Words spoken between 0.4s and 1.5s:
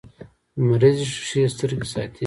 لمریزې شیشې